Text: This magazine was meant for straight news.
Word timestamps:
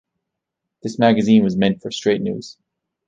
This 0.81 0.97
magazine 0.97 1.43
was 1.43 1.55
meant 1.55 1.83
for 1.83 1.91
straight 1.91 2.21
news. 2.23 2.57